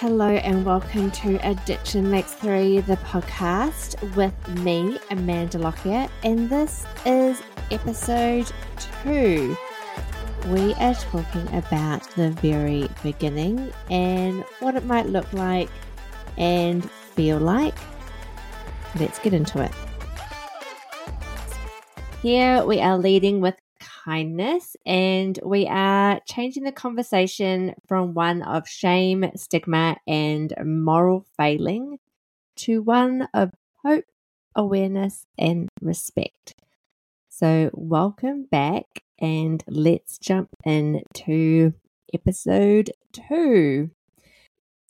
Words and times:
Hello 0.00 0.30
and 0.30 0.64
welcome 0.64 1.10
to 1.10 1.36
Addiction 1.46 2.10
Makes 2.10 2.32
Three, 2.32 2.80
the 2.80 2.96
podcast 2.96 4.00
with 4.16 4.32
me, 4.60 4.98
Amanda 5.10 5.58
Lockyer, 5.58 6.08
and 6.24 6.48
this 6.48 6.86
is 7.04 7.42
episode 7.70 8.50
two. 9.04 9.54
We 10.46 10.72
are 10.76 10.94
talking 10.94 11.46
about 11.54 12.08
the 12.16 12.30
very 12.30 12.88
beginning 13.02 13.70
and 13.90 14.42
what 14.60 14.74
it 14.74 14.86
might 14.86 15.04
look 15.04 15.30
like 15.34 15.68
and 16.38 16.90
feel 16.90 17.36
like. 17.36 17.76
Let's 18.98 19.18
get 19.18 19.34
into 19.34 19.60
it. 19.60 19.72
Here 22.22 22.64
we 22.64 22.80
are 22.80 22.96
leading 22.96 23.42
with 23.42 23.56
kindness, 24.04 24.76
and 24.86 25.38
we 25.44 25.66
are 25.66 26.20
changing 26.26 26.64
the 26.64 26.72
conversation 26.72 27.74
from 27.86 28.14
one 28.14 28.42
of 28.42 28.68
shame, 28.68 29.30
stigma, 29.36 29.96
and 30.06 30.54
moral 30.64 31.26
failing 31.36 31.98
to 32.56 32.82
one 32.82 33.28
of 33.34 33.52
hope, 33.84 34.04
awareness, 34.54 35.26
and 35.38 35.68
respect. 35.82 36.54
So, 37.28 37.70
welcome 37.72 38.44
back, 38.50 38.84
and 39.18 39.62
let's 39.66 40.18
jump 40.18 40.48
into 40.64 41.74
episode 42.12 42.90
two. 43.12 43.90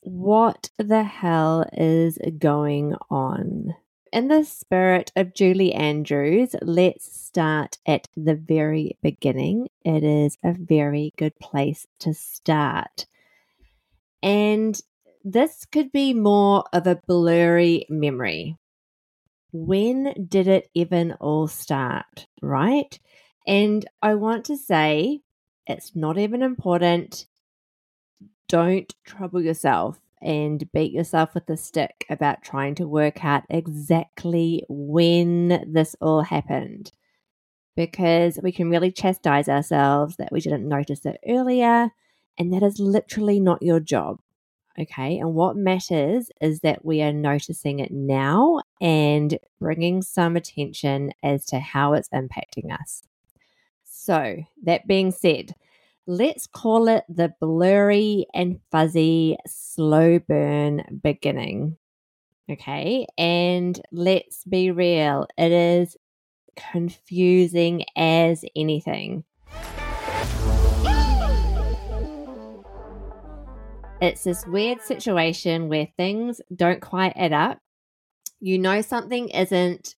What 0.03 0.69
the 0.77 1.03
hell 1.03 1.69
is 1.73 2.17
going 2.39 2.95
on? 3.09 3.75
In 4.11 4.27
the 4.27 4.43
spirit 4.43 5.11
of 5.15 5.33
Julie 5.33 5.73
Andrews, 5.73 6.55
let's 6.61 7.11
start 7.17 7.77
at 7.85 8.07
the 8.15 8.35
very 8.35 8.97
beginning. 9.01 9.69
It 9.85 10.03
is 10.03 10.37
a 10.43 10.53
very 10.53 11.13
good 11.17 11.37
place 11.39 11.87
to 11.99 12.13
start. 12.13 13.05
And 14.21 14.79
this 15.23 15.65
could 15.65 15.91
be 15.91 16.13
more 16.13 16.65
of 16.73 16.87
a 16.87 17.01
blurry 17.07 17.85
memory. 17.89 18.57
When 19.53 20.27
did 20.27 20.47
it 20.47 20.69
even 20.73 21.13
all 21.13 21.47
start, 21.47 22.27
right? 22.41 22.99
And 23.47 23.85
I 24.01 24.15
want 24.15 24.45
to 24.45 24.57
say 24.57 25.21
it's 25.67 25.95
not 25.95 26.17
even 26.17 26.41
important. 26.41 27.27
Don't 28.47 28.93
trouble 29.05 29.41
yourself 29.41 29.99
and 30.21 30.71
beat 30.71 30.91
yourself 30.91 31.33
with 31.33 31.49
a 31.49 31.57
stick 31.57 32.05
about 32.09 32.43
trying 32.43 32.75
to 32.75 32.87
work 32.87 33.23
out 33.23 33.43
exactly 33.49 34.63
when 34.69 35.63
this 35.71 35.95
all 36.01 36.21
happened. 36.21 36.91
Because 37.75 38.39
we 38.43 38.51
can 38.51 38.69
really 38.69 38.91
chastise 38.91 39.47
ourselves 39.47 40.17
that 40.17 40.31
we 40.31 40.41
didn't 40.41 40.67
notice 40.67 41.05
it 41.05 41.19
earlier, 41.27 41.91
and 42.37 42.53
that 42.53 42.63
is 42.63 42.79
literally 42.79 43.39
not 43.39 43.61
your 43.61 43.79
job. 43.79 44.19
Okay. 44.79 45.19
And 45.19 45.33
what 45.33 45.57
matters 45.57 46.31
is 46.39 46.61
that 46.61 46.85
we 46.85 47.01
are 47.01 47.11
noticing 47.11 47.79
it 47.79 47.91
now 47.91 48.61
and 48.79 49.37
bringing 49.59 50.01
some 50.01 50.35
attention 50.35 51.11
as 51.21 51.45
to 51.47 51.59
how 51.59 51.93
it's 51.93 52.09
impacting 52.09 52.71
us. 52.71 53.03
So, 53.83 54.37
that 54.63 54.87
being 54.87 55.11
said, 55.11 55.55
let's 56.07 56.47
call 56.47 56.87
it 56.87 57.03
the 57.07 57.33
blurry 57.39 58.25
and 58.33 58.59
fuzzy 58.71 59.37
slow 59.47 60.19
burn 60.19 60.99
beginning. 61.03 61.77
Okay. 62.49 63.05
And 63.17 63.79
let's 63.91 64.43
be 64.45 64.71
real, 64.71 65.27
it 65.37 65.51
is 65.51 65.95
confusing 66.71 67.85
as 67.95 68.43
anything. 68.55 69.23
It's 74.01 74.23
this 74.23 74.45
weird 74.47 74.81
situation 74.81 75.69
where 75.69 75.87
things 75.95 76.41
don't 76.53 76.81
quite 76.81 77.13
add 77.15 77.33
up. 77.33 77.59
You 78.39 78.57
know 78.57 78.81
something 78.81 79.29
isn't 79.29 79.95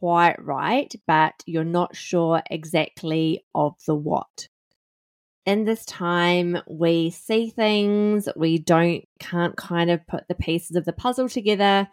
quite 0.00 0.44
right, 0.44 0.92
but 1.06 1.34
you're 1.46 1.62
not 1.62 1.94
sure 1.94 2.42
exactly 2.50 3.44
of 3.54 3.76
the 3.86 3.94
what 3.94 4.48
in 5.46 5.64
this 5.64 5.84
time 5.84 6.58
we 6.66 7.10
see 7.10 7.50
things 7.50 8.28
we 8.36 8.58
don't 8.58 9.04
can't 9.18 9.56
kind 9.56 9.90
of 9.90 10.06
put 10.06 10.26
the 10.28 10.34
pieces 10.34 10.76
of 10.76 10.84
the 10.84 10.92
puzzle 10.92 11.28
together 11.28 11.88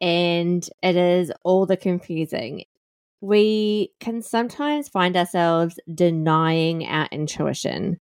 and 0.00 0.68
it 0.82 0.96
is 0.96 1.32
all 1.42 1.66
the 1.66 1.76
confusing. 1.76 2.64
We 3.20 3.92
can 3.98 4.22
sometimes 4.22 4.88
find 4.88 5.16
ourselves 5.16 5.80
denying 5.92 6.86
our 6.86 7.08
intuition 7.10 7.98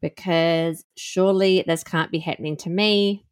because 0.00 0.84
surely 0.96 1.64
this 1.66 1.84
can't 1.84 2.10
be 2.10 2.18
happening 2.18 2.56
to 2.58 2.70
me. 2.70 3.24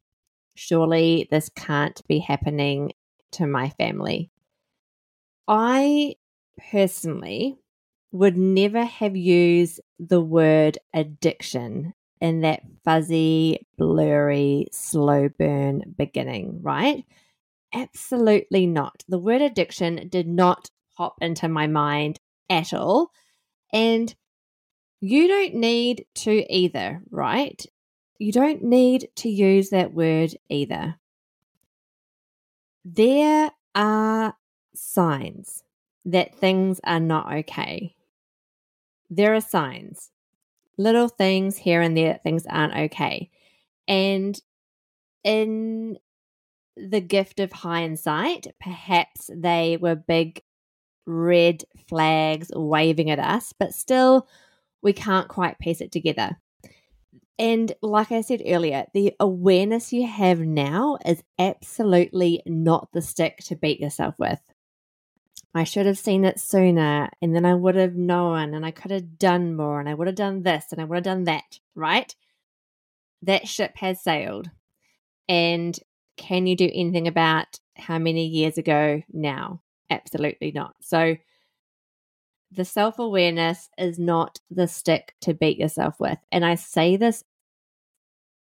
Surely 0.55 1.29
this 1.31 1.49
can't 1.55 2.01
be 2.09 2.19
happening 2.19 2.93
to 3.33 3.47
my 3.47 3.71
family. 3.71 4.31
I 5.49 6.17
personally 6.71 7.62
would 8.13 8.37
never 8.37 8.85
have 8.85 9.17
used 9.17 9.81
the 9.99 10.21
word 10.21 10.79
addiction 10.95 11.95
in 12.21 12.43
that 12.43 12.63
fuzzy, 12.85 13.67
blurry, 13.79 14.69
slow 14.71 15.29
burn 15.29 15.83
beginning, 15.97 16.61
right? 16.63 17.05
Absolutely 17.75 18.67
not. 18.67 19.03
The 19.09 19.19
word 19.19 19.41
addiction 19.41 20.09
did 20.09 20.29
not 20.29 20.71
pop 20.97 21.17
into 21.21 21.49
my 21.49 21.67
mind 21.67 22.21
at 22.51 22.75
all. 22.75 23.11
And 23.73 24.15
you 25.01 25.27
don't 25.27 25.55
need 25.55 26.05
to 26.17 26.45
either, 26.55 27.01
right? 27.11 27.65
You 28.19 28.31
don't 28.31 28.63
need 28.63 29.09
to 29.17 29.29
use 29.29 29.71
that 29.71 29.95
word 29.95 30.37
either. 30.49 30.97
There 32.85 33.51
are 33.75 34.37
signs 34.75 35.65
that 36.05 36.37
things 36.37 36.79
are 36.85 37.01
not 37.01 37.33
okay 37.33 37.97
there 39.17 39.35
are 39.35 39.41
signs, 39.41 40.11
little 40.79 41.09
things 41.09 41.57
here 41.57 41.83
and 41.83 41.97
there, 41.97 42.19
things 42.23 42.47
aren't 42.49 42.75
okay. 42.75 43.31
And 43.87 44.41
in 45.23 45.99
the 46.77 47.01
gift 47.01 47.39
of 47.39 47.53
hindsight, 47.53 48.47
perhaps 48.61 49.31
they 49.35 49.77
were 49.77 49.95
big 49.95 50.43
red 51.07 51.65
flags 51.89 52.51
waving 52.55 53.11
at 53.11 53.19
us, 53.19 53.53
but 53.59 53.75
still, 53.75 54.27
we 54.83 54.93
can't 54.93 55.29
quite 55.29 55.59
piece 55.59 55.81
it 55.81 55.93
together. 55.93 56.39
And 57.39 57.73
like 57.83 58.13
I 58.13 58.21
said 58.21 58.43
earlier, 58.47 58.87
the 58.95 59.15
awareness 59.21 59.93
you 59.93 60.07
have 60.07 60.41
now 60.41 60.99
is 61.05 61.23
absolutely 61.39 62.43
not 62.47 62.89
the 62.93 63.03
stick 63.03 63.39
to 63.45 63.57
beat 63.57 63.81
yourself 63.81 64.15
with. 64.19 64.41
I 65.55 65.65
should 65.65 65.87
have 65.87 65.99
seen 65.99 66.25
it 66.25 66.41
sooner 66.41 67.11
and 67.21 67.35
then 67.35 67.45
I 67.45 67.55
would 67.55 67.75
have 67.75 67.95
known 67.95 68.55
and 68.55 68.65
I 68.65 68.71
could 68.71 68.91
have 68.91 69.19
done 69.19 69.55
more 69.55 69.81
and 69.81 69.89
I 69.89 69.95
would 69.95 70.07
have 70.07 70.17
done 70.17 70.43
this 70.43 70.67
and 70.73 70.81
I 70.81 70.85
would 70.85 70.97
have 70.97 71.05
done 71.05 71.25
that, 71.25 71.61
right? 71.75 72.15
That 73.23 73.47
ship 73.47 73.73
has 73.77 74.03
sailed. 74.03 74.51
And 75.29 75.79
can 76.17 76.47
you 76.47 76.57
do 76.57 76.71
anything 76.73 77.07
about 77.07 77.59
how 77.77 77.99
many 77.99 78.27
years 78.27 78.57
ago 78.57 79.03
now? 79.13 79.61
Absolutely 79.91 80.53
not. 80.53 80.75
So 80.81 81.17
the 82.51 82.65
self 82.65 82.99
awareness 82.99 83.69
is 83.79 83.99
not 83.99 84.41
the 84.51 84.69
stick 84.69 85.15
to 85.23 85.35
beat 85.35 85.59
yourself 85.59 86.01
with. 86.01 86.19
And 86.31 86.45
I 86.45 86.55
say 86.55 86.97
this 86.97 87.25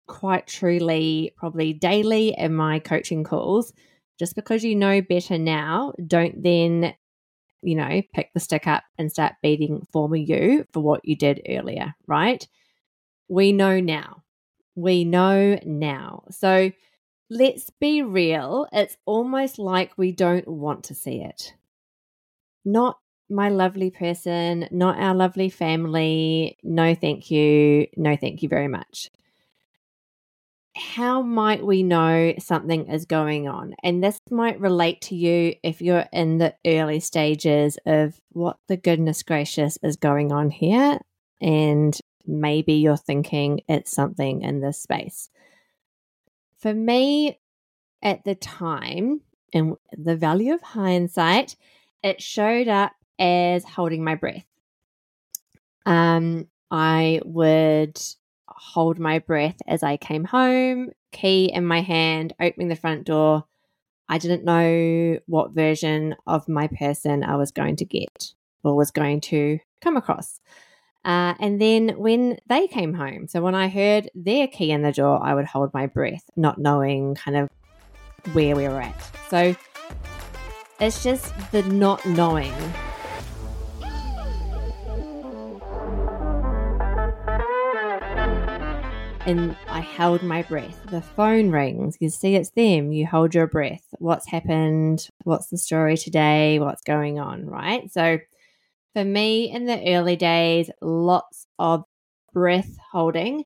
quite 0.07 0.47
truly, 0.47 1.33
probably 1.35 1.73
daily 1.73 2.35
in 2.37 2.53
my 2.53 2.79
coaching 2.79 3.23
calls 3.23 3.73
just 4.19 4.35
because 4.35 4.63
you 4.63 4.75
know 4.75 5.01
better 5.01 5.37
now, 5.37 5.93
don't 6.05 6.41
then, 6.41 6.93
you 7.61 7.75
know, 7.75 8.01
pick 8.13 8.31
the 8.33 8.39
stick 8.39 8.67
up 8.67 8.83
and 8.97 9.11
start 9.11 9.33
beating 9.41 9.85
former 9.91 10.15
you 10.15 10.65
for 10.71 10.81
what 10.81 11.01
you 11.03 11.15
did 11.15 11.41
earlier, 11.47 11.93
right? 12.07 12.47
We 13.27 13.51
know 13.51 13.79
now. 13.79 14.23
We 14.75 15.03
know 15.03 15.59
now. 15.65 16.23
So 16.31 16.71
let's 17.29 17.69
be 17.79 18.01
real. 18.01 18.67
It's 18.71 18.97
almost 19.05 19.59
like 19.59 19.97
we 19.97 20.11
don't 20.11 20.47
want 20.47 20.85
to 20.85 20.95
see 20.95 21.21
it. 21.21 21.53
Not 22.63 22.97
my 23.29 23.49
lovely 23.49 23.89
person, 23.89 24.67
not 24.71 24.99
our 24.99 25.15
lovely 25.15 25.49
family. 25.49 26.57
No, 26.63 26.93
thank 26.93 27.31
you. 27.31 27.87
No, 27.97 28.15
thank 28.15 28.43
you 28.43 28.49
very 28.49 28.67
much 28.67 29.09
how 30.75 31.21
might 31.21 31.65
we 31.65 31.83
know 31.83 32.33
something 32.37 32.87
is 32.87 33.05
going 33.05 33.47
on? 33.47 33.75
And 33.81 34.03
this 34.03 34.19
might 34.29 34.59
relate 34.59 35.01
to 35.03 35.15
you 35.15 35.55
if 35.63 35.81
you're 35.81 36.05
in 36.11 36.37
the 36.37 36.53
early 36.65 36.99
stages 36.99 37.79
of 37.85 38.19
what 38.31 38.57
the 38.67 38.75
goodness 38.75 39.23
gracious 39.23 39.77
is 39.81 39.95
going 39.95 40.33
on 40.33 40.49
here. 40.49 40.99
And 41.41 41.97
maybe 42.25 42.73
you're 42.73 42.97
thinking 42.97 43.61
it's 43.69 43.91
something 43.91 44.41
in 44.41 44.59
this 44.59 44.81
space. 44.81 45.29
For 46.57 46.73
me, 46.73 47.39
at 48.01 48.25
the 48.25 48.35
time, 48.35 49.21
and 49.53 49.75
the 49.97 50.17
value 50.17 50.53
of 50.53 50.61
hindsight, 50.61 51.55
it 52.03 52.21
showed 52.21 52.67
up 52.67 52.91
as 53.17 53.63
holding 53.63 54.03
my 54.03 54.15
breath. 54.15 54.45
Um, 55.85 56.47
I 56.69 57.21
would 57.23 57.99
hold 58.55 58.99
my 58.99 59.19
breath 59.19 59.57
as 59.67 59.83
I 59.83 59.97
came 59.97 60.23
home, 60.23 60.91
key 61.11 61.51
in 61.53 61.65
my 61.65 61.81
hand, 61.81 62.33
opening 62.39 62.69
the 62.69 62.75
front 62.75 63.05
door. 63.05 63.45
I 64.07 64.17
didn't 64.17 64.45
know 64.45 65.19
what 65.25 65.53
version 65.53 66.15
of 66.25 66.47
my 66.47 66.67
person 66.67 67.23
I 67.23 67.35
was 67.35 67.51
going 67.51 67.75
to 67.77 67.85
get 67.85 68.33
or 68.63 68.75
was 68.75 68.91
going 68.91 69.21
to 69.21 69.59
come 69.81 69.97
across. 69.97 70.39
Uh, 71.03 71.35
and 71.39 71.61
then 71.61 71.89
when 71.97 72.39
they 72.47 72.67
came 72.67 72.93
home, 72.93 73.27
so 73.27 73.41
when 73.41 73.53
I 73.53 73.67
heard 73.67 74.09
their 74.15 74.47
key 74.47 74.71
in 74.71 74.81
the 74.81 74.91
door, 74.91 75.23
I 75.23 75.35
would 75.35 75.45
hold 75.45 75.73
my 75.73 75.85
breath, 75.85 76.23
not 76.35 76.57
knowing 76.57 77.13
kind 77.15 77.37
of 77.37 77.49
where 78.33 78.55
we 78.55 78.67
were 78.67 78.81
at. 78.81 79.11
So 79.29 79.55
it's 80.79 81.03
just 81.03 81.33
the 81.51 81.61
not 81.63 82.05
knowing. 82.05 82.53
And 89.25 89.57
I 89.67 89.79
held 89.79 90.21
my 90.21 90.43
breath. 90.43 90.79
The 90.91 91.01
phone 91.01 91.49
rings. 91.49 91.97
You 91.99 92.09
see 92.09 92.35
it's 92.35 92.51
them. 92.51 92.91
You 92.91 93.07
hold 93.07 93.33
your 93.33 93.47
breath. 93.47 93.83
What's 93.97 94.27
happened? 94.27 95.07
What's 95.23 95.47
the 95.47 95.57
story 95.57 95.97
today? 95.97 96.59
What's 96.59 96.83
going 96.83 97.19
on? 97.19 97.47
Right. 97.47 97.91
So 97.91 98.19
for 98.93 99.03
me 99.03 99.51
in 99.51 99.65
the 99.65 99.95
early 99.95 100.15
days, 100.15 100.69
lots 100.79 101.47
of 101.57 101.85
breath 102.33 102.77
holding. 102.91 103.45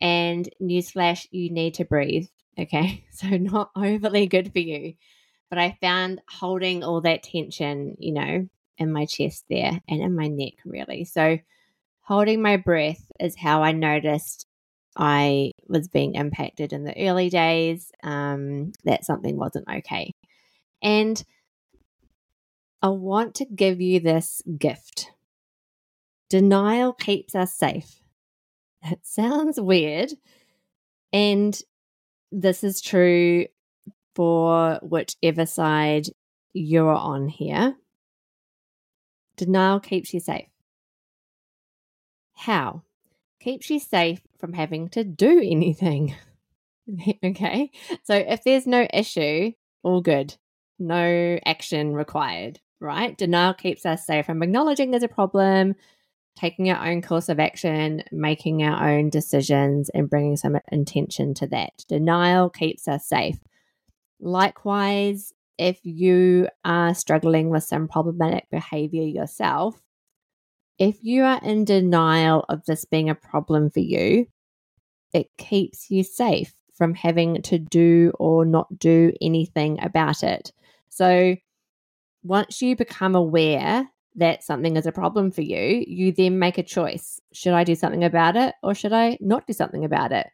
And 0.00 0.48
newsflash, 0.62 1.26
you 1.30 1.50
need 1.50 1.74
to 1.74 1.84
breathe. 1.84 2.28
Okay. 2.58 3.04
So, 3.18 3.26
not 3.30 3.70
overly 3.76 4.28
good 4.28 4.52
for 4.52 4.60
you. 4.60 4.94
But 5.50 5.58
I 5.58 5.76
found 5.80 6.22
holding 6.28 6.84
all 6.84 7.00
that 7.00 7.24
tension, 7.24 7.96
you 7.98 8.12
know, 8.12 8.48
in 8.78 8.92
my 8.92 9.06
chest 9.06 9.44
there 9.50 9.80
and 9.88 10.00
in 10.00 10.14
my 10.14 10.28
neck, 10.28 10.54
really. 10.64 11.04
So, 11.04 11.38
holding 12.02 12.40
my 12.40 12.56
breath 12.56 13.04
is 13.18 13.36
how 13.36 13.62
I 13.64 13.72
noticed 13.72 14.46
I 14.98 15.52
was 15.68 15.86
being 15.86 16.14
impacted 16.16 16.72
in 16.72 16.82
the 16.82 17.08
early 17.08 17.30
days, 17.30 17.92
um, 18.02 18.72
that 18.84 19.04
something 19.04 19.36
wasn't 19.36 19.68
okay. 19.68 20.12
And 20.82 21.22
I 22.82 22.88
want 22.88 23.36
to 23.36 23.44
give 23.44 23.80
you 23.80 24.00
this 24.00 24.42
gift. 24.58 25.12
Denial 26.28 26.92
keeps 26.92 27.34
us 27.36 27.54
safe. 27.54 28.00
It 28.82 28.98
sounds 29.02 29.60
weird. 29.60 30.12
And 31.12 31.58
this 32.32 32.64
is 32.64 32.80
true 32.80 33.46
for 34.14 34.80
whichever 34.82 35.46
side 35.46 36.06
you're 36.52 36.92
on 36.94 37.28
here. 37.28 37.76
Denial 39.36 39.78
keeps 39.78 40.12
you 40.12 40.18
safe. 40.18 40.48
How? 42.34 42.82
Keeps 43.40 43.70
you 43.70 43.78
safe 43.78 44.20
from 44.38 44.52
having 44.52 44.88
to 44.90 45.04
do 45.04 45.38
anything. 45.44 46.14
okay. 47.24 47.70
So 48.04 48.14
if 48.14 48.44
there's 48.44 48.66
no 48.66 48.86
issue, 48.92 49.52
all 49.82 50.00
good. 50.00 50.36
No 50.78 51.38
action 51.44 51.92
required 51.92 52.60
right? 52.80 53.16
Denial 53.16 53.54
keeps 53.54 53.84
us 53.84 54.06
safe 54.06 54.26
from 54.26 54.42
acknowledging 54.42 54.90
there's 54.90 55.02
a 55.02 55.08
problem, 55.08 55.74
taking 56.36 56.70
our 56.70 56.86
own 56.86 57.02
course 57.02 57.28
of 57.28 57.40
action, 57.40 58.02
making 58.12 58.62
our 58.62 58.90
own 58.90 59.10
decisions, 59.10 59.90
and 59.90 60.10
bringing 60.10 60.36
some 60.36 60.58
intention 60.70 61.34
to 61.34 61.46
that. 61.48 61.84
Denial 61.88 62.50
keeps 62.50 62.86
us 62.86 63.06
safe. 63.06 63.38
Likewise, 64.20 65.32
if 65.58 65.80
you 65.82 66.48
are 66.64 66.94
struggling 66.94 67.50
with 67.50 67.64
some 67.64 67.88
problematic 67.88 68.48
behavior 68.50 69.02
yourself, 69.02 69.80
if 70.78 70.98
you 71.02 71.24
are 71.24 71.40
in 71.42 71.64
denial 71.64 72.44
of 72.48 72.64
this 72.64 72.84
being 72.84 73.10
a 73.10 73.14
problem 73.14 73.70
for 73.70 73.80
you, 73.80 74.26
it 75.12 75.28
keeps 75.36 75.90
you 75.90 76.04
safe 76.04 76.52
from 76.74 76.94
having 76.94 77.42
to 77.42 77.58
do 77.58 78.12
or 78.18 78.44
not 78.44 78.78
do 78.78 79.12
anything 79.20 79.82
about 79.82 80.22
it. 80.22 80.52
So, 80.88 81.36
once 82.22 82.62
you 82.62 82.76
become 82.76 83.14
aware 83.14 83.88
that 84.16 84.42
something 84.42 84.76
is 84.76 84.86
a 84.86 84.92
problem 84.92 85.30
for 85.30 85.42
you, 85.42 85.84
you 85.86 86.12
then 86.12 86.38
make 86.38 86.58
a 86.58 86.62
choice. 86.62 87.20
Should 87.32 87.52
I 87.52 87.64
do 87.64 87.74
something 87.74 88.04
about 88.04 88.36
it 88.36 88.54
or 88.62 88.74
should 88.74 88.92
I 88.92 89.16
not 89.20 89.46
do 89.46 89.52
something 89.52 89.84
about 89.84 90.12
it? 90.12 90.26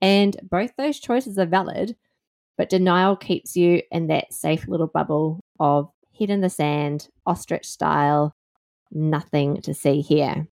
And 0.00 0.36
both 0.42 0.72
those 0.76 1.00
choices 1.00 1.38
are 1.38 1.46
valid, 1.46 1.96
but 2.56 2.68
denial 2.68 3.16
keeps 3.16 3.56
you 3.56 3.82
in 3.90 4.08
that 4.08 4.32
safe 4.32 4.68
little 4.68 4.86
bubble 4.86 5.40
of 5.58 5.90
head 6.18 6.30
in 6.30 6.40
the 6.40 6.50
sand, 6.50 7.08
ostrich 7.26 7.66
style, 7.66 8.34
nothing 8.90 9.62
to 9.62 9.74
see 9.74 10.00
here. 10.00 10.46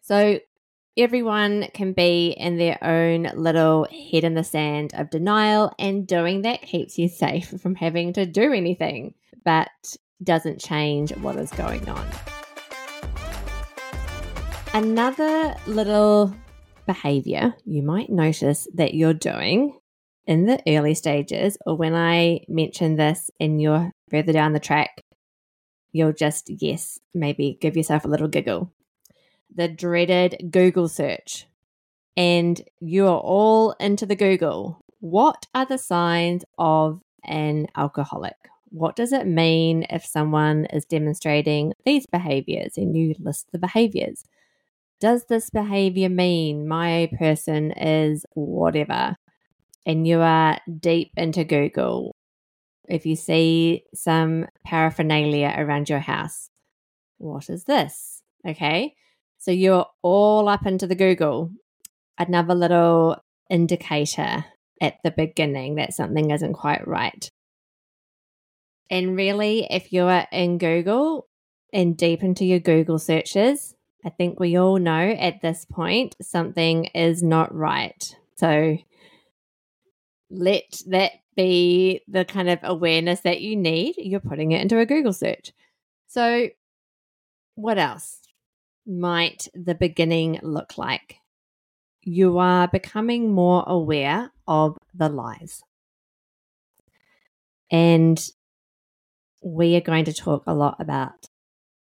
So 0.00 0.40
everyone 0.96 1.68
can 1.74 1.92
be 1.92 2.30
in 2.30 2.56
their 2.58 2.82
own 2.82 3.30
little 3.34 3.86
head 3.90 4.24
in 4.24 4.34
the 4.34 4.44
sand 4.44 4.92
of 4.94 5.10
denial, 5.10 5.72
and 5.78 6.06
doing 6.06 6.42
that 6.42 6.62
keeps 6.62 6.98
you 6.98 7.08
safe 7.08 7.48
from 7.62 7.74
having 7.74 8.12
to 8.14 8.26
do 8.26 8.52
anything 8.52 9.14
but 9.44 9.68
doesn't 10.22 10.60
change 10.60 11.14
what 11.18 11.36
is 11.36 11.50
going 11.52 11.88
on. 11.88 12.06
Another 14.74 15.54
little 15.66 16.34
behavior 16.86 17.54
you 17.64 17.82
might 17.82 18.10
notice 18.10 18.66
that 18.74 18.94
you're 18.94 19.14
doing 19.14 19.78
in 20.26 20.44
the 20.44 20.60
early 20.66 20.94
stages, 20.94 21.56
or 21.64 21.76
when 21.76 21.94
I 21.94 22.40
mention 22.48 22.96
this 22.96 23.30
and 23.40 23.62
you're 23.62 23.90
further 24.10 24.32
down 24.32 24.52
the 24.52 24.60
track, 24.60 25.02
you'll 25.98 26.12
just, 26.12 26.48
yes, 26.48 26.98
maybe 27.12 27.58
give 27.60 27.76
yourself 27.76 28.04
a 28.04 28.08
little 28.08 28.28
giggle. 28.28 28.72
The 29.54 29.68
dreaded 29.68 30.50
Google 30.50 30.88
search. 30.88 31.46
And 32.16 32.60
you're 32.80 33.18
all 33.18 33.72
into 33.72 34.06
the 34.06 34.16
Google. 34.16 34.80
What 35.00 35.46
are 35.54 35.66
the 35.66 35.78
signs 35.78 36.44
of 36.58 37.02
an 37.24 37.66
alcoholic? 37.76 38.36
what 38.70 38.96
does 38.96 39.12
it 39.12 39.26
mean 39.26 39.86
if 39.90 40.04
someone 40.04 40.66
is 40.66 40.84
demonstrating 40.84 41.72
these 41.84 42.06
behaviors 42.06 42.76
and 42.76 42.96
you 42.96 43.14
list 43.18 43.46
the 43.52 43.58
behaviors? 43.58 44.24
Does 45.00 45.24
this 45.26 45.50
behavior 45.50 46.08
mean 46.08 46.68
my 46.68 47.10
person 47.18 47.72
is 47.72 48.26
whatever? 48.34 49.16
And 49.86 50.06
you 50.06 50.20
are 50.20 50.58
deep 50.80 51.12
into 51.16 51.44
Google. 51.44 52.14
If 52.88 53.04
you 53.06 53.16
see 53.16 53.84
some 53.94 54.46
paraphernalia 54.64 55.54
around 55.56 55.88
your 55.88 55.98
house, 56.00 56.50
what 57.18 57.50
is 57.50 57.64
this? 57.64 58.22
Okay. 58.46 58.94
So 59.38 59.50
you're 59.50 59.86
all 60.02 60.48
up 60.48 60.66
into 60.66 60.86
the 60.86 60.94
Google. 60.94 61.50
Another 62.18 62.54
little 62.54 63.22
indicator 63.50 64.44
at 64.80 64.94
the 65.04 65.10
beginning 65.10 65.76
that 65.76 65.92
something 65.92 66.30
isn't 66.30 66.54
quite 66.54 66.86
right. 66.86 67.30
And 68.90 69.16
really, 69.16 69.66
if 69.70 69.92
you're 69.92 70.24
in 70.32 70.58
Google 70.58 71.28
and 71.72 71.96
deep 71.96 72.22
into 72.22 72.44
your 72.44 72.58
Google 72.58 72.98
searches, 72.98 73.74
I 74.04 74.10
think 74.10 74.40
we 74.40 74.56
all 74.56 74.78
know 74.78 75.10
at 75.10 75.42
this 75.42 75.66
point 75.66 76.16
something 76.22 76.86
is 76.86 77.22
not 77.22 77.54
right. 77.54 78.16
So 78.36 78.78
let 80.30 80.82
that 80.86 81.12
be 81.38 82.02
the 82.08 82.24
kind 82.24 82.50
of 82.50 82.58
awareness 82.64 83.20
that 83.20 83.40
you 83.40 83.54
need. 83.54 83.94
You're 83.96 84.18
putting 84.18 84.50
it 84.50 84.60
into 84.60 84.80
a 84.80 84.84
Google 84.84 85.12
search. 85.12 85.52
So, 86.08 86.48
what 87.54 87.78
else 87.78 88.18
might 88.84 89.46
the 89.54 89.76
beginning 89.76 90.40
look 90.42 90.76
like? 90.76 91.16
You 92.02 92.38
are 92.38 92.66
becoming 92.66 93.32
more 93.32 93.62
aware 93.66 94.32
of 94.48 94.76
the 94.92 95.08
lies. 95.08 95.62
And 97.70 98.18
we 99.40 99.76
are 99.76 99.80
going 99.80 100.06
to 100.06 100.12
talk 100.12 100.42
a 100.46 100.54
lot 100.54 100.76
about 100.80 101.28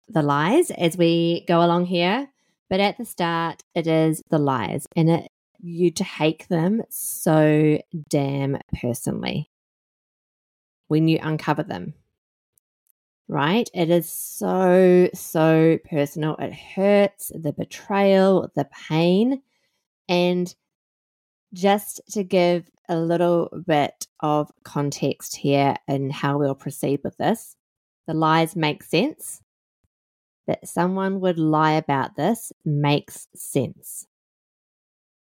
the 0.08 0.22
lies 0.22 0.70
as 0.70 0.98
we 0.98 1.44
go 1.48 1.64
along 1.64 1.86
here. 1.86 2.28
But 2.68 2.80
at 2.80 2.98
the 2.98 3.04
start, 3.06 3.62
it 3.74 3.86
is 3.86 4.20
the 4.28 4.40
lies, 4.40 4.86
and 4.96 5.08
it, 5.08 5.30
you 5.66 5.90
take 5.90 6.46
them 6.46 6.80
so 6.88 7.78
damn 8.08 8.56
personally 8.80 9.50
when 10.86 11.08
you 11.08 11.18
uncover 11.20 11.64
them. 11.64 11.94
Right? 13.28 13.68
It 13.74 13.90
is 13.90 14.08
so, 14.08 15.08
so 15.12 15.78
personal. 15.90 16.36
It 16.36 16.54
hurts 16.54 17.32
the 17.34 17.52
betrayal, 17.52 18.52
the 18.54 18.68
pain. 18.88 19.42
And 20.08 20.54
just 21.52 22.00
to 22.12 22.22
give 22.22 22.70
a 22.88 22.96
little 22.96 23.50
bit 23.66 24.06
of 24.20 24.52
context 24.62 25.34
here 25.34 25.74
and 25.88 26.12
how 26.12 26.38
we'll 26.38 26.54
proceed 26.54 27.00
with 27.02 27.16
this. 27.16 27.56
The 28.06 28.14
lies 28.14 28.54
make 28.54 28.84
sense. 28.84 29.42
That 30.46 30.68
someone 30.68 31.18
would 31.18 31.40
lie 31.40 31.72
about 31.72 32.14
this 32.14 32.52
makes 32.64 33.26
sense. 33.34 34.06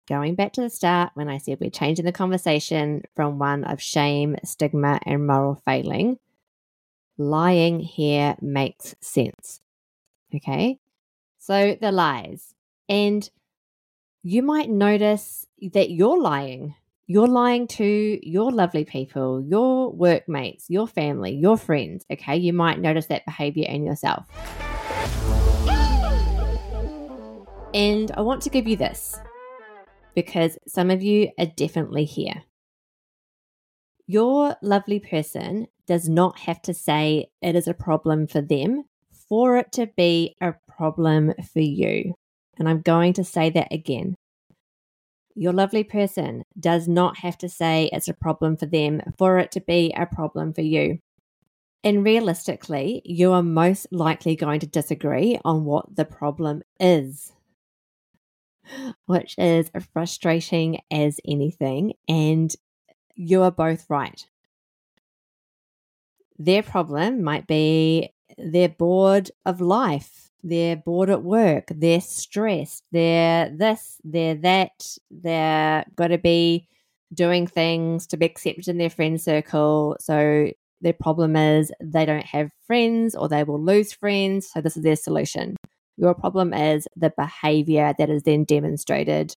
Going 0.09 0.37
back 0.37 0.55
to 0.55 0.62
the 0.62 0.71
start, 0.71 1.11
when 1.15 1.29
I 1.29 1.37
said 1.37 1.59
we're 1.61 1.69
changing 1.69 2.07
the 2.07 2.12
conversation 2.12 3.03
from 3.15 3.38
one 3.38 3.65
of 3.65 3.83
shame, 3.83 4.37
stigma, 4.43 5.00
and 5.05 5.27
moral 5.27 5.61
failing, 5.67 6.19
lying 7.19 7.81
here 7.81 8.35
makes 8.41 8.95
sense. 9.00 9.61
Okay? 10.35 10.79
So 11.38 11.77
the 11.79 11.93
lies. 11.93 12.55
And 12.88 13.29
you 14.23 14.43
might 14.43 14.71
notice 14.71 15.47
that 15.73 15.91
you're 15.91 16.19
lying 16.19 16.75
you're 17.11 17.27
lying 17.27 17.67
to 17.67 18.21
your 18.23 18.53
lovely 18.53 18.85
people, 18.85 19.41
your 19.41 19.91
workmates, 19.91 20.69
your 20.69 20.87
family, 20.87 21.35
your 21.35 21.57
friends. 21.57 22.05
Okay. 22.11 22.37
You 22.37 22.53
might 22.53 22.81
notice 22.81 23.07
that 23.07 23.25
behavior 23.25 23.65
in 23.67 23.83
yourself. 23.83 24.27
And 27.73 28.11
I 28.11 28.21
want 28.21 28.43
to 28.43 28.50
give 28.50 28.69
you 28.69 28.77
this 28.77 29.19
because 30.18 30.58
some 30.66 30.90
of 30.90 31.00
you 31.00 31.30
are 31.38 31.46
definitely 31.46 32.04
here. 32.04 32.42
Your 34.08 34.56
lovely 34.62 34.98
person 34.98 35.68
does 35.87 36.08
not 36.08 36.40
have 36.40 36.60
to 36.62 36.75
say 36.75 37.28
it 37.40 37.54
is 37.54 37.68
a 37.68 37.72
problem 37.72 38.26
for 38.26 38.40
them 38.40 38.82
for 39.28 39.58
it 39.58 39.70
to 39.70 39.87
be 39.96 40.34
a 40.40 40.54
problem 40.66 41.34
for 41.52 41.60
you. 41.60 42.14
And 42.58 42.68
I'm 42.68 42.80
going 42.80 43.12
to 43.12 43.22
say 43.22 43.50
that 43.50 43.72
again. 43.72 44.16
Your 45.37 45.52
lovely 45.52 45.84
person 45.84 46.42
does 46.58 46.88
not 46.88 47.18
have 47.18 47.38
to 47.38 47.48
say 47.48 47.88
it's 47.92 48.08
a 48.08 48.14
problem 48.14 48.56
for 48.56 48.66
them 48.66 49.00
for 49.18 49.38
it 49.38 49.52
to 49.52 49.60
be 49.60 49.94
a 49.96 50.04
problem 50.04 50.52
for 50.52 50.62
you. 50.62 50.98
And 51.84 52.02
realistically, 52.02 53.02
you 53.04 53.30
are 53.34 53.42
most 53.44 53.87
likely 53.92 54.34
going 54.34 54.58
to 54.58 54.66
disagree 54.66 55.38
on 55.44 55.64
what 55.64 55.94
the 55.94 56.04
problem 56.04 56.62
is, 56.80 57.32
which 59.06 59.34
is 59.38 59.70
frustrating 59.92 60.80
as 60.90 61.20
anything. 61.26 61.94
And 62.08 62.54
you 63.14 63.42
are 63.42 63.50
both 63.50 63.87
right. 63.88 64.25
Their 66.38 66.62
problem 66.62 67.22
might 67.22 67.46
be 67.46 68.10
they're 68.37 68.68
bored 68.68 69.30
of 69.44 69.60
life, 69.60 70.30
they're 70.44 70.76
bored 70.76 71.10
at 71.10 71.25
work, 71.25 71.64
they're 71.75 72.00
stressed, 72.00 72.84
they're 72.92 73.50
this, 73.50 74.00
they're 74.04 74.37
that, 74.37 74.96
they're 75.10 75.84
got 75.96 76.08
to 76.08 76.18
be 76.18 76.68
doing 77.12 77.46
things 77.46 78.06
to 78.06 78.16
be 78.16 78.26
accepted 78.26 78.68
in 78.68 78.78
their 78.78 78.90
friend 78.90 79.20
circle. 79.20 79.96
So 79.98 80.50
their 80.80 80.92
problem 80.92 81.34
is 81.34 81.72
they 81.80 82.06
don't 82.06 82.26
have 82.26 82.50
friends 82.66 83.16
or 83.16 83.28
they 83.28 83.42
will 83.42 83.60
lose 83.60 83.92
friends. 83.92 84.48
So 84.52 84.60
this 84.60 84.76
is 84.76 84.84
their 84.84 84.96
solution. 84.96 85.56
Your 85.99 86.14
problem 86.14 86.55
is 86.55 86.87
the 86.97 87.12
behavior 87.17 87.93
that 87.99 88.09
is 88.09 88.23
then 88.23 88.45
demonstrated. 88.45 89.35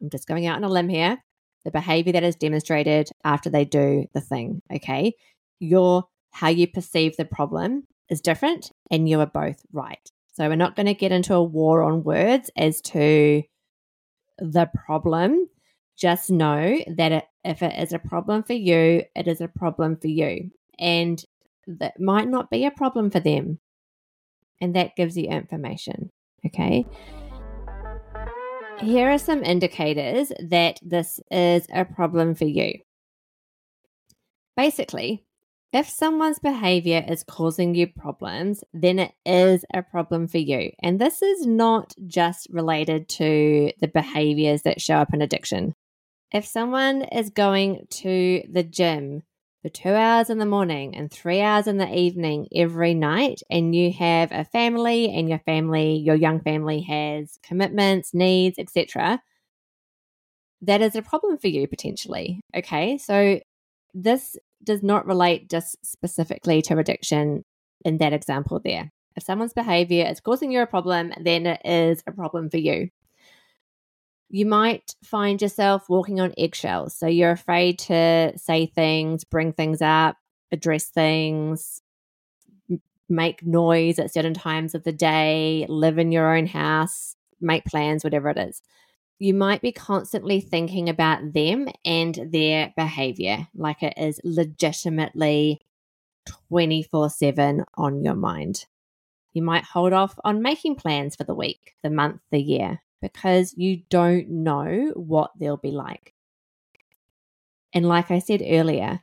I'm 0.00 0.08
just 0.08 0.26
going 0.26 0.46
out 0.46 0.56
on 0.56 0.64
a 0.64 0.68
limb 0.68 0.88
here. 0.88 1.18
The 1.64 1.70
behavior 1.70 2.14
that 2.14 2.24
is 2.24 2.34
demonstrated 2.34 3.10
after 3.24 3.50
they 3.50 3.66
do 3.66 4.06
the 4.14 4.20
thing. 4.20 4.62
Okay. 4.74 5.14
Your 5.60 6.04
how 6.32 6.48
you 6.48 6.66
perceive 6.66 7.16
the 7.16 7.26
problem 7.26 7.86
is 8.08 8.22
different 8.22 8.72
and 8.90 9.06
you 9.06 9.20
are 9.20 9.26
both 9.26 9.60
right. 9.72 10.10
So 10.32 10.48
we're 10.48 10.56
not 10.56 10.76
going 10.76 10.86
to 10.86 10.94
get 10.94 11.12
into 11.12 11.34
a 11.34 11.42
war 11.42 11.82
on 11.82 12.04
words 12.04 12.50
as 12.56 12.80
to 12.82 13.42
the 14.38 14.70
problem. 14.86 15.46
Just 15.98 16.30
know 16.30 16.78
that 16.96 17.12
it, 17.12 17.24
if 17.44 17.62
it 17.62 17.78
is 17.78 17.92
a 17.92 17.98
problem 17.98 18.42
for 18.42 18.54
you, 18.54 19.04
it 19.14 19.28
is 19.28 19.42
a 19.42 19.48
problem 19.48 19.98
for 19.98 20.08
you. 20.08 20.50
And 20.78 21.22
that 21.66 22.00
might 22.00 22.28
not 22.28 22.50
be 22.50 22.64
a 22.64 22.70
problem 22.70 23.10
for 23.10 23.20
them. 23.20 23.58
And 24.60 24.74
that 24.76 24.96
gives 24.96 25.16
you 25.16 25.28
information. 25.28 26.10
Okay. 26.46 26.86
Here 28.80 29.10
are 29.10 29.18
some 29.18 29.44
indicators 29.44 30.32
that 30.40 30.78
this 30.82 31.20
is 31.30 31.66
a 31.72 31.84
problem 31.84 32.34
for 32.34 32.46
you. 32.46 32.80
Basically, 34.56 35.24
if 35.72 35.88
someone's 35.88 36.38
behavior 36.38 37.02
is 37.08 37.24
causing 37.24 37.74
you 37.74 37.86
problems, 37.86 38.62
then 38.74 38.98
it 38.98 39.12
is 39.24 39.64
a 39.72 39.82
problem 39.82 40.28
for 40.28 40.38
you. 40.38 40.72
And 40.82 41.00
this 41.00 41.22
is 41.22 41.46
not 41.46 41.94
just 42.06 42.48
related 42.50 43.08
to 43.10 43.72
the 43.80 43.88
behaviors 43.88 44.62
that 44.62 44.82
show 44.82 44.96
up 44.96 45.14
in 45.14 45.22
addiction. 45.22 45.74
If 46.30 46.44
someone 46.44 47.02
is 47.02 47.30
going 47.30 47.86
to 47.90 48.42
the 48.50 48.62
gym 48.62 49.22
for 49.62 49.68
two 49.68 49.90
hours 49.90 50.28
in 50.28 50.38
the 50.38 50.46
morning 50.46 50.96
and 50.96 51.10
three 51.10 51.40
hours 51.40 51.68
in 51.68 51.78
the 51.78 51.94
evening 51.94 52.48
every 52.54 52.94
night, 52.94 53.40
and 53.48 53.74
you 53.74 53.92
have 53.92 54.32
a 54.32 54.44
family 54.44 55.10
and 55.12 55.28
your 55.28 55.38
family, 55.40 55.96
your 55.96 56.16
young 56.16 56.40
family 56.40 56.80
has 56.82 57.38
commitments, 57.42 58.12
needs, 58.12 58.58
etc., 58.58 59.22
that 60.64 60.80
is 60.80 60.94
a 60.94 61.02
problem 61.02 61.38
for 61.38 61.48
you 61.48 61.66
potentially. 61.66 62.40
Okay. 62.56 62.96
So 62.96 63.40
this 63.94 64.36
does 64.62 64.82
not 64.82 65.06
relate 65.06 65.50
just 65.50 65.76
specifically 65.84 66.62
to 66.62 66.78
addiction 66.78 67.44
in 67.84 67.98
that 67.98 68.12
example 68.12 68.60
there. 68.64 68.92
If 69.16 69.24
someone's 69.24 69.52
behavior 69.52 70.06
is 70.06 70.20
causing 70.20 70.52
you 70.52 70.62
a 70.62 70.66
problem, 70.66 71.12
then 71.20 71.46
it 71.46 71.60
is 71.64 72.02
a 72.06 72.12
problem 72.12 72.48
for 72.48 72.58
you. 72.58 72.90
You 74.32 74.46
might 74.46 74.96
find 75.04 75.40
yourself 75.40 75.88
walking 75.88 76.20
on 76.20 76.34
eggshells. 76.36 76.96
So 76.96 77.06
you're 77.06 77.30
afraid 77.30 77.78
to 77.80 78.32
say 78.36 78.66
things, 78.66 79.22
bring 79.22 79.52
things 79.52 79.80
up, 79.80 80.16
address 80.50 80.86
things, 80.86 81.80
make 83.08 83.46
noise 83.46 83.98
at 84.00 84.12
certain 84.12 84.34
times 84.34 84.74
of 84.74 84.82
the 84.82 84.92
day, 84.92 85.66
live 85.68 85.98
in 85.98 86.10
your 86.10 86.34
own 86.34 86.46
house, 86.46 87.14
make 87.40 87.64
plans, 87.66 88.02
whatever 88.02 88.30
it 88.30 88.38
is 88.38 88.62
you 89.22 89.34
might 89.34 89.62
be 89.62 89.70
constantly 89.70 90.40
thinking 90.40 90.88
about 90.88 91.32
them 91.32 91.68
and 91.84 92.18
their 92.32 92.74
behavior, 92.76 93.46
like 93.54 93.80
it 93.80 93.94
is 93.96 94.20
legitimately 94.24 95.60
24 96.48 97.08
7 97.08 97.64
on 97.76 98.02
your 98.02 98.16
mind. 98.16 98.66
You 99.32 99.42
might 99.42 99.62
hold 99.62 99.92
off 99.92 100.18
on 100.24 100.42
making 100.42 100.74
plans 100.74 101.14
for 101.14 101.22
the 101.22 101.36
week, 101.36 101.76
the 101.84 101.90
month, 101.90 102.20
the 102.32 102.42
year, 102.42 102.82
because 103.02 103.52
you 103.56 103.82
don't 103.90 104.30
know 104.30 104.92
what 104.94 105.32
they'll 105.38 105.58
be 105.58 105.72
like. 105.72 106.14
And 107.74 107.86
like 107.86 108.10
I 108.10 108.20
said 108.20 108.42
earlier, 108.46 109.02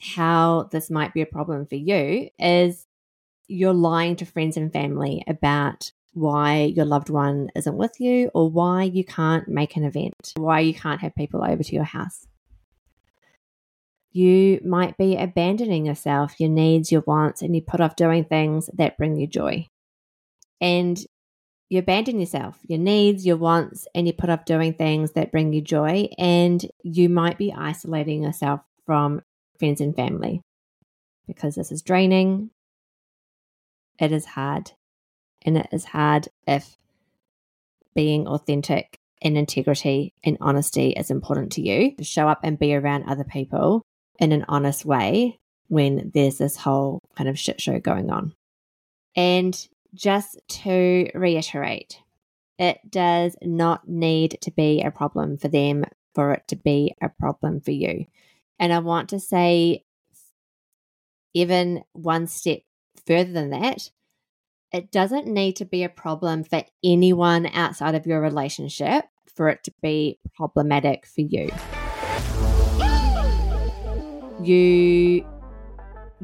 how 0.00 0.68
this 0.72 0.90
might 0.90 1.14
be 1.14 1.20
a 1.20 1.26
problem 1.26 1.66
for 1.66 1.76
you 1.76 2.30
is 2.38 2.86
you're 3.46 3.74
lying 3.74 4.16
to 4.16 4.24
friends 4.24 4.56
and 4.56 4.72
family 4.72 5.22
about 5.28 5.92
why 6.12 6.62
your 6.62 6.86
loved 6.86 7.10
one 7.10 7.50
isn't 7.54 7.76
with 7.76 8.00
you 8.00 8.30
or 8.34 8.50
why 8.50 8.84
you 8.84 9.04
can't 9.04 9.46
make 9.48 9.76
an 9.76 9.84
event, 9.84 10.32
why 10.36 10.60
you 10.60 10.74
can't 10.74 11.00
have 11.00 11.14
people 11.14 11.44
over 11.44 11.62
to 11.62 11.74
your 11.74 11.84
house. 11.84 12.26
You 14.12 14.60
might 14.64 14.96
be 14.96 15.16
abandoning 15.16 15.86
yourself, 15.86 16.40
your 16.40 16.48
needs, 16.48 16.90
your 16.90 17.04
wants, 17.06 17.42
and 17.42 17.54
you 17.54 17.62
put 17.62 17.80
off 17.80 17.94
doing 17.94 18.24
things 18.24 18.68
that 18.74 18.96
bring 18.96 19.16
you 19.16 19.28
joy. 19.28 19.68
And 20.60 20.98
you 21.70 21.78
abandon 21.78 22.18
yourself, 22.18 22.58
your 22.66 22.80
needs, 22.80 23.24
your 23.24 23.36
wants, 23.36 23.86
and 23.94 24.06
you 24.06 24.12
put 24.12 24.28
off 24.28 24.44
doing 24.44 24.74
things 24.74 25.12
that 25.12 25.30
bring 25.30 25.52
you 25.52 25.62
joy. 25.62 26.08
And 26.18 26.64
you 26.82 27.08
might 27.08 27.38
be 27.38 27.54
isolating 27.56 28.24
yourself 28.24 28.60
from 28.84 29.22
friends 29.58 29.80
and 29.80 29.94
family 29.94 30.42
because 31.28 31.54
this 31.54 31.70
is 31.70 31.80
draining. 31.80 32.50
It 34.00 34.10
is 34.10 34.26
hard 34.26 34.72
and 35.42 35.56
it 35.56 35.68
is 35.70 35.84
hard 35.84 36.28
if 36.46 36.76
being 37.94 38.26
authentic 38.26 38.98
and 39.22 39.38
integrity 39.38 40.12
and 40.24 40.38
honesty 40.40 40.90
is 40.90 41.10
important 41.10 41.52
to 41.52 41.62
you 41.62 41.94
to 41.96 42.04
show 42.04 42.28
up 42.28 42.40
and 42.42 42.58
be 42.58 42.74
around 42.74 43.04
other 43.04 43.24
people 43.24 43.82
in 44.18 44.32
an 44.32 44.44
honest 44.48 44.84
way 44.84 45.38
when 45.68 46.10
there's 46.14 46.38
this 46.38 46.56
whole 46.56 47.00
kind 47.16 47.28
of 47.28 47.38
shit 47.38 47.60
show 47.60 47.78
going 47.78 48.10
on. 48.10 48.34
And 49.14 49.68
just 49.94 50.38
to 50.48 51.10
reiterate, 51.14 51.98
it 52.58 52.78
does 52.90 53.36
not 53.42 53.88
need 53.88 54.38
to 54.42 54.50
be 54.50 54.82
a 54.82 54.90
problem 54.90 55.36
for 55.36 55.48
them 55.48 55.84
for 56.14 56.32
it 56.32 56.46
to 56.48 56.56
be 56.56 56.94
a 57.00 57.08
problem 57.08 57.60
for 57.60 57.70
you. 57.70 58.06
And 58.58 58.72
I 58.72 58.80
want 58.80 59.08
to 59.10 59.20
say, 59.20 59.84
even 61.32 61.84
one 61.92 62.26
step 62.26 62.60
further 63.06 63.32
than 63.32 63.50
that, 63.50 63.90
it 64.72 64.90
doesn't 64.90 65.26
need 65.26 65.56
to 65.56 65.64
be 65.64 65.82
a 65.82 65.88
problem 65.88 66.44
for 66.44 66.62
anyone 66.84 67.46
outside 67.46 67.94
of 67.94 68.06
your 68.06 68.20
relationship 68.20 69.04
for 69.34 69.48
it 69.48 69.64
to 69.64 69.72
be 69.82 70.18
problematic 70.34 71.06
for 71.06 71.22
you. 71.22 71.48
You 74.42 75.26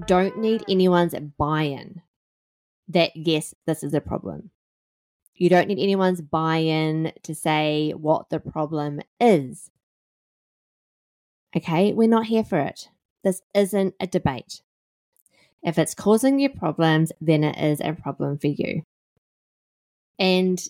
don't 0.07 0.39
need 0.39 0.65
anyone's 0.69 1.15
buy 1.39 1.63
in 1.63 2.03
that, 2.89 3.13
yes, 3.15 3.55
this 3.67 3.83
is 3.83 3.95
a 3.95 4.01
problem. 4.01 4.51
You 5.35 5.49
don't 5.49 5.69
need 5.69 5.79
anyone's 5.83 6.21
buy 6.21 6.59
in 6.59 7.13
to 7.25 7.35
say 7.35 7.93
what 7.93 8.31
the 8.31 8.41
problem 8.41 9.01
is. 9.21 9.71
Okay, 11.57 11.93
we're 11.93 12.09
not 12.09 12.27
here 12.27 12.45
for 12.45 12.59
it. 12.59 12.89
This 13.23 13.43
isn't 13.55 13.95
a 14.01 14.07
debate. 14.07 14.63
If 15.63 15.79
it's 15.79 15.95
causing 15.95 16.39
you 16.39 16.49
problems, 16.49 17.13
then 17.21 17.45
it 17.45 17.59
is 17.59 17.81
a 17.81 17.93
problem 17.93 18.39
for 18.39 18.47
you. 18.47 18.83
And 20.19 20.63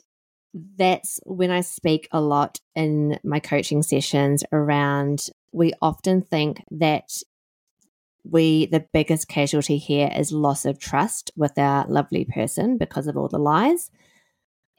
that's 0.76 1.20
when 1.24 1.50
I 1.50 1.60
speak 1.60 2.08
a 2.12 2.20
lot 2.20 2.60
in 2.74 3.18
my 3.22 3.40
coaching 3.40 3.82
sessions 3.82 4.42
around 4.52 5.28
we 5.56 5.72
often 5.80 6.20
think 6.20 6.62
that 6.70 7.10
we 8.30 8.66
the 8.66 8.86
biggest 8.92 9.28
casualty 9.28 9.78
here 9.78 10.10
is 10.14 10.32
loss 10.32 10.64
of 10.64 10.78
trust 10.78 11.30
with 11.36 11.58
our 11.58 11.86
lovely 11.88 12.24
person 12.24 12.78
because 12.78 13.06
of 13.06 13.16
all 13.16 13.28
the 13.28 13.38
lies. 13.38 13.90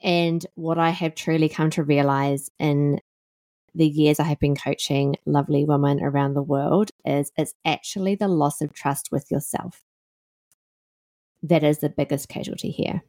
And 0.02 0.44
what 0.54 0.78
I 0.78 0.90
have 0.90 1.14
truly 1.14 1.48
come 1.48 1.70
to 1.70 1.82
realize 1.82 2.50
in 2.58 3.00
the 3.74 3.86
years 3.86 4.20
I 4.20 4.24
have 4.24 4.38
been 4.38 4.56
coaching 4.56 5.16
lovely 5.26 5.64
women 5.64 6.02
around 6.02 6.34
the 6.34 6.42
world 6.42 6.90
is 7.04 7.32
it's 7.36 7.54
actually 7.64 8.14
the 8.14 8.28
loss 8.28 8.60
of 8.60 8.72
trust 8.72 9.10
with 9.10 9.30
yourself. 9.30 9.82
That 11.42 11.64
is 11.64 11.78
the 11.78 11.88
biggest 11.88 12.28
casualty 12.28 12.70
here. 12.70 13.02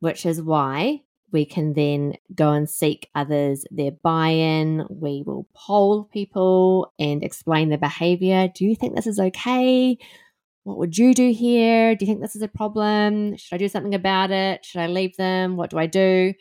Which 0.00 0.24
is 0.24 0.42
why 0.42 1.02
we 1.32 1.44
can 1.44 1.72
then 1.74 2.14
go 2.34 2.52
and 2.52 2.68
seek 2.68 3.08
others 3.14 3.64
their 3.70 3.90
buy 3.90 4.28
in. 4.28 4.84
We 4.88 5.22
will 5.24 5.46
poll 5.54 6.04
people 6.04 6.92
and 6.98 7.22
explain 7.22 7.68
the 7.68 7.78
behavior. 7.78 8.48
Do 8.54 8.64
you 8.64 8.74
think 8.74 8.94
this 8.94 9.06
is 9.06 9.20
okay? 9.20 9.98
What 10.64 10.78
would 10.78 10.98
you 10.98 11.14
do 11.14 11.32
here? 11.32 11.94
Do 11.94 12.04
you 12.04 12.10
think 12.10 12.20
this 12.20 12.36
is 12.36 12.42
a 12.42 12.48
problem? 12.48 13.36
Should 13.36 13.54
I 13.54 13.58
do 13.58 13.68
something 13.68 13.94
about 13.94 14.30
it? 14.30 14.64
Should 14.64 14.80
I 14.80 14.88
leave 14.88 15.16
them? 15.16 15.56
What 15.56 15.70
do 15.70 15.78
I 15.78 15.86
do? 15.86 16.34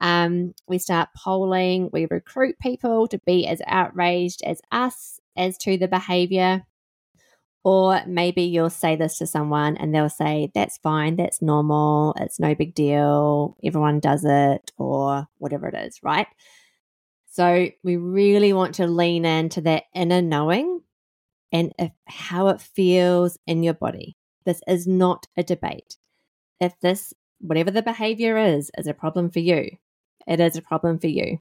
Um, 0.00 0.54
we 0.68 0.78
start 0.78 1.08
polling. 1.16 1.90
We 1.92 2.06
recruit 2.10 2.56
people 2.60 3.08
to 3.08 3.18
be 3.26 3.46
as 3.46 3.60
outraged 3.66 4.42
as 4.44 4.60
us 4.70 5.18
as 5.36 5.58
to 5.58 5.76
the 5.76 5.88
behavior. 5.88 6.64
Or 7.64 8.02
maybe 8.06 8.42
you'll 8.42 8.68
say 8.68 8.94
this 8.94 9.16
to 9.18 9.26
someone 9.26 9.78
and 9.78 9.94
they'll 9.94 10.10
say, 10.10 10.50
That's 10.54 10.76
fine, 10.78 11.16
that's 11.16 11.40
normal, 11.40 12.14
it's 12.18 12.38
no 12.38 12.54
big 12.54 12.74
deal, 12.74 13.56
everyone 13.64 14.00
does 14.00 14.24
it, 14.24 14.70
or 14.76 15.26
whatever 15.38 15.68
it 15.68 15.74
is, 15.74 15.98
right? 16.02 16.26
So 17.30 17.68
we 17.82 17.96
really 17.96 18.52
want 18.52 18.76
to 18.76 18.86
lean 18.86 19.24
into 19.24 19.62
that 19.62 19.84
inner 19.94 20.20
knowing 20.20 20.82
and 21.50 21.72
if, 21.78 21.90
how 22.06 22.48
it 22.48 22.60
feels 22.60 23.38
in 23.46 23.62
your 23.62 23.74
body. 23.74 24.16
This 24.44 24.60
is 24.68 24.86
not 24.86 25.26
a 25.36 25.42
debate. 25.42 25.96
If 26.60 26.78
this, 26.80 27.14
whatever 27.40 27.70
the 27.70 27.82
behavior 27.82 28.36
is, 28.36 28.70
is 28.76 28.86
a 28.86 28.94
problem 28.94 29.30
for 29.30 29.40
you, 29.40 29.70
it 30.26 30.38
is 30.38 30.56
a 30.56 30.62
problem 30.62 30.98
for 30.98 31.06
you. 31.06 31.38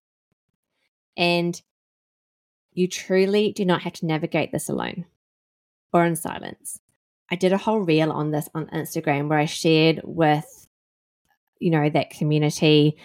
And 1.17 1.61
you 2.71 2.87
truly 2.87 3.51
do 3.51 3.65
not 3.65 3.81
have 3.81 3.93
to 3.93 4.05
navigate 4.05 4.51
this 4.51 4.69
alone 4.69 5.05
or 5.93 6.05
in 6.05 6.15
silence. 6.15 6.79
I 7.31 7.35
did 7.35 7.53
a 7.53 7.57
whole 7.57 7.79
reel 7.79 8.11
on 8.11 8.31
this 8.31 8.49
on 8.53 8.67
Instagram 8.67 9.29
where 9.29 9.39
I 9.39 9.45
shared 9.45 10.01
with, 10.03 10.67
you 11.59 11.71
know, 11.71 11.89
that 11.89 12.09
community 12.09 12.97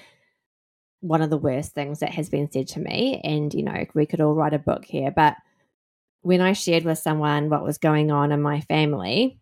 one 1.00 1.23
of 1.23 1.30
the 1.30 1.38
worst 1.38 1.73
things 1.73 2.00
that 2.00 2.11
has 2.11 2.28
been 2.28 2.50
said 2.50 2.68
to 2.68 2.80
me. 2.80 3.21
And, 3.23 3.54
you 3.54 3.62
know, 3.62 3.85
we 3.95 4.07
could 4.07 4.21
all 4.21 4.35
write 4.35 4.54
a 4.54 4.59
book 4.59 4.85
here. 4.85 5.11
But 5.11 5.37
when 6.23 6.40
I 6.40 6.52
shared 6.52 6.85
with 6.85 6.99
someone 6.99 7.50
what 7.50 7.62
was 7.62 7.78
going 7.78 8.11
on 8.11 8.33
in 8.33 8.42
my 8.42 8.61
family, 8.62 9.38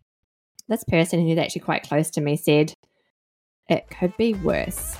this 0.67 0.83
person 0.83 1.25
who's 1.25 1.37
actually 1.37 1.61
quite 1.61 1.83
close 1.83 2.11
to 2.11 2.21
me 2.21 2.35
said, 2.35 2.73
it 3.69 3.89
could 3.89 4.15
be 4.17 4.33
worse. 4.35 4.95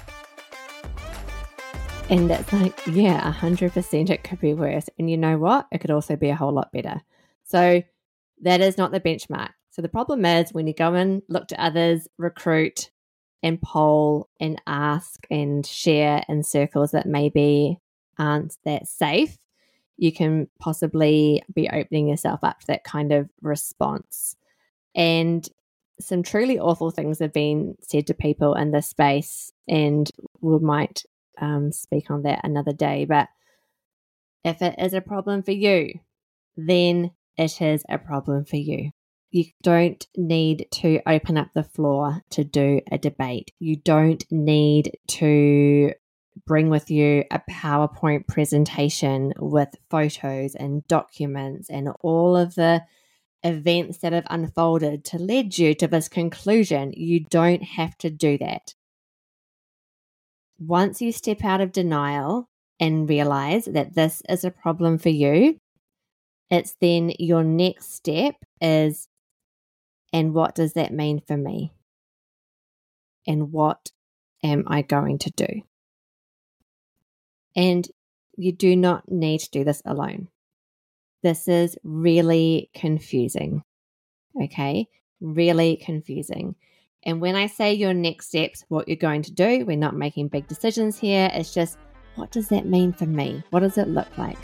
And 2.09 2.31
it's 2.31 2.51
like, 2.53 2.79
yeah, 2.87 3.33
100% 3.33 4.09
it 4.09 4.23
could 4.23 4.39
be 4.39 4.53
worse. 4.53 4.89
And 4.97 5.09
you 5.09 5.17
know 5.17 5.37
what? 5.37 5.67
It 5.71 5.79
could 5.79 5.91
also 5.91 6.15
be 6.15 6.29
a 6.29 6.35
whole 6.35 6.53
lot 6.53 6.71
better. 6.71 7.01
So 7.43 7.83
that 8.41 8.61
is 8.61 8.77
not 8.77 8.91
the 8.91 8.99
benchmark. 8.99 9.49
So 9.71 9.81
the 9.81 9.89
problem 9.89 10.25
is 10.25 10.53
when 10.53 10.67
you 10.67 10.73
go 10.73 10.93
and 10.93 11.21
look 11.29 11.47
to 11.49 11.63
others, 11.63 12.07
recruit 12.17 12.89
and 13.43 13.61
poll 13.61 14.29
and 14.39 14.59
ask 14.65 15.25
and 15.29 15.65
share 15.65 16.23
in 16.27 16.43
circles 16.43 16.91
that 16.91 17.05
maybe 17.05 17.79
aren't 18.17 18.57
that 18.65 18.87
safe, 18.87 19.37
you 19.97 20.11
can 20.11 20.47
possibly 20.59 21.43
be 21.53 21.69
opening 21.69 22.07
yourself 22.07 22.39
up 22.43 22.59
to 22.59 22.67
that 22.67 22.83
kind 22.83 23.11
of 23.11 23.29
response. 23.41 24.35
And 24.95 25.47
some 25.99 26.23
truly 26.23 26.59
awful 26.59 26.91
things 26.91 27.19
have 27.19 27.33
been 27.33 27.75
said 27.81 28.07
to 28.07 28.13
people 28.13 28.53
in 28.53 28.71
this 28.71 28.87
space, 28.87 29.51
and 29.67 30.09
we 30.41 30.59
might 30.59 31.03
um, 31.39 31.71
speak 31.71 32.09
on 32.11 32.23
that 32.23 32.41
another 32.43 32.73
day. 32.73 33.05
But 33.05 33.29
if 34.43 34.61
it 34.61 34.75
is 34.77 34.93
a 34.93 35.01
problem 35.01 35.43
for 35.43 35.51
you, 35.51 35.99
then 36.55 37.11
it 37.37 37.61
is 37.61 37.83
a 37.89 37.97
problem 37.97 38.45
for 38.45 38.57
you. 38.57 38.91
You 39.29 39.45
don't 39.61 40.05
need 40.15 40.67
to 40.71 41.01
open 41.05 41.37
up 41.37 41.49
the 41.53 41.63
floor 41.63 42.21
to 42.31 42.43
do 42.43 42.81
a 42.91 42.97
debate. 42.97 43.51
You 43.59 43.75
don't 43.75 44.23
need 44.31 44.97
to 45.07 45.91
bring 46.45 46.69
with 46.69 46.89
you 46.89 47.23
a 47.31 47.41
PowerPoint 47.49 48.27
presentation 48.27 49.33
with 49.37 49.69
photos 49.89 50.55
and 50.55 50.87
documents 50.87 51.69
and 51.69 51.89
all 52.01 52.37
of 52.37 52.55
the 52.55 52.83
events 53.43 53.99
that 53.99 54.13
have 54.13 54.27
unfolded 54.29 55.03
to 55.05 55.17
lead 55.17 55.57
you 55.57 55.73
to 55.75 55.87
this 55.87 56.07
conclusion. 56.07 56.93
You 56.95 57.25
don't 57.29 57.63
have 57.63 57.97
to 57.99 58.09
do 58.09 58.37
that. 58.37 58.73
Once 60.59 61.01
you 61.01 61.11
step 61.11 61.43
out 61.43 61.61
of 61.61 61.71
denial 61.71 62.49
and 62.79 63.09
realize 63.09 63.65
that 63.65 63.93
this 63.93 64.21
is 64.27 64.43
a 64.43 64.51
problem 64.51 64.97
for 64.97 65.09
you, 65.09 65.59
it's 66.49 66.75
then 66.79 67.11
your 67.19 67.43
next 67.43 67.93
step 67.93 68.35
is, 68.61 69.07
and 70.13 70.33
what 70.33 70.55
does 70.55 70.73
that 70.73 70.93
mean 70.93 71.21
for 71.25 71.37
me? 71.37 71.73
And 73.27 73.51
what 73.51 73.91
am 74.43 74.63
I 74.67 74.81
going 74.81 75.17
to 75.19 75.31
do? 75.31 75.47
And 77.55 77.87
you 78.37 78.51
do 78.51 78.75
not 78.75 79.11
need 79.11 79.39
to 79.39 79.49
do 79.49 79.63
this 79.63 79.81
alone. 79.83 80.29
This 81.23 81.47
is 81.47 81.77
really 81.83 82.69
confusing. 82.73 83.63
Okay, 84.41 84.87
really 85.19 85.75
confusing. 85.77 86.55
And 87.03 87.19
when 87.19 87.35
I 87.35 87.47
say 87.47 87.73
your 87.73 87.93
next 87.93 88.27
steps, 88.27 88.63
what 88.69 88.87
you're 88.87 88.97
going 88.97 89.23
to 89.23 89.31
do, 89.31 89.65
we're 89.65 89.75
not 89.75 89.95
making 89.95 90.27
big 90.27 90.47
decisions 90.47 90.99
here. 90.99 91.29
It's 91.33 91.53
just, 91.53 91.77
what 92.15 92.31
does 92.31 92.49
that 92.49 92.65
mean 92.65 92.93
for 92.93 93.05
me? 93.05 93.43
What 93.49 93.61
does 93.61 93.77
it 93.77 93.87
look 93.87 94.17
like? 94.17 94.37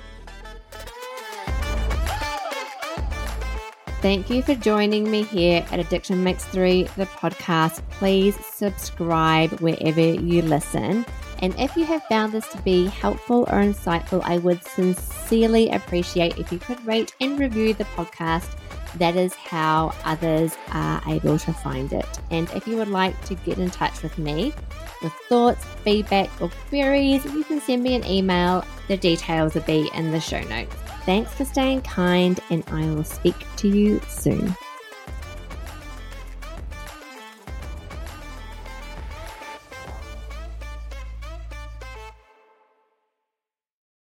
Thank 4.03 4.29
you 4.29 4.41
for 4.41 4.53
joining 4.53 5.09
me 5.09 5.23
here 5.23 5.65
at 5.71 5.79
Addiction 5.79 6.25
Makes 6.25 6.43
Three, 6.43 6.83
the 6.97 7.05
podcast. 7.05 7.81
Please 7.91 8.35
subscribe 8.45 9.61
wherever 9.61 10.01
you 10.01 10.41
listen. 10.41 11.05
And 11.39 11.57
if 11.57 11.77
you 11.77 11.85
have 11.85 12.03
found 12.07 12.33
this 12.33 12.45
to 12.49 12.57
be 12.63 12.87
helpful 12.87 13.43
or 13.43 13.61
insightful, 13.61 14.21
I 14.25 14.39
would 14.39 14.61
sincerely 14.65 15.69
appreciate 15.69 16.37
if 16.37 16.51
you 16.51 16.59
could 16.59 16.85
rate 16.85 17.15
and 17.21 17.39
review 17.39 17.73
the 17.75 17.85
podcast. 17.95 18.49
That 18.95 19.15
is 19.15 19.33
how 19.35 19.95
others 20.03 20.57
are 20.73 21.01
able 21.07 21.39
to 21.39 21.53
find 21.53 21.93
it. 21.93 22.19
And 22.29 22.51
if 22.51 22.67
you 22.67 22.75
would 22.75 22.89
like 22.89 23.19
to 23.27 23.35
get 23.35 23.57
in 23.57 23.69
touch 23.69 24.03
with 24.03 24.17
me 24.17 24.51
with 25.01 25.13
thoughts, 25.29 25.63
feedback, 25.85 26.29
or 26.41 26.51
queries, 26.67 27.23
you 27.23 27.45
can 27.45 27.61
send 27.61 27.81
me 27.81 27.95
an 27.95 28.03
email. 28.03 28.65
The 28.89 28.97
details 28.97 29.53
will 29.53 29.61
be 29.61 29.89
in 29.93 30.11
the 30.11 30.19
show 30.19 30.41
notes. 30.41 30.82
Thanks 31.05 31.33
for 31.33 31.43
staying 31.43 31.81
kind, 31.81 32.39
and 32.49 32.63
I 32.67 32.85
will 32.85 33.03
speak 33.03 33.35
to 33.57 33.67
you 33.67 33.99
soon. 34.07 34.55